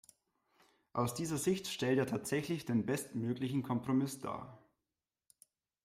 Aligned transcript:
Aus 0.93 1.13
dieser 1.13 1.37
Sicht 1.37 1.67
stellt 1.67 1.99
er 1.99 2.07
tatsächlich 2.07 2.65
den 2.65 2.87
bestmöglichen 2.87 3.61
Kompromiss 3.61 4.19
dar. 4.19 4.67